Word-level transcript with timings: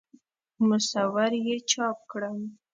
مصور 0.67 1.31
یې 1.45 1.55
چاپ 1.71 1.97
کړم. 2.11 2.37